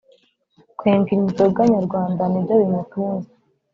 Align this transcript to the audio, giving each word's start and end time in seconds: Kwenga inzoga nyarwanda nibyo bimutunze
Kwenga 0.77 1.09
inzoga 1.17 1.61
nyarwanda 1.73 2.23
nibyo 2.27 2.53
bimutunze 2.61 3.29